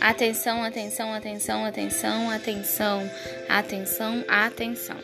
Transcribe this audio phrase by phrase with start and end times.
[0.00, 3.10] Atenção, atenção, atenção, atenção, atenção,
[3.48, 4.96] atenção, atenção.